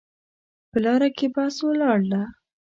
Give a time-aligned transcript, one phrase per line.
[0.71, 2.21] په لاره کې بس ولاړ ده